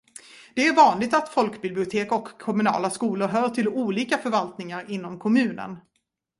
[0.55, 5.77] Det är vanligt att folkbibliotek och kommunala skolor hör till olika förvaltningar inom kommunen.